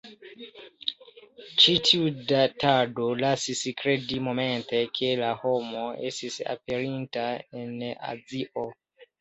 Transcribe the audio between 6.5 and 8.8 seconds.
aperinta en Azio.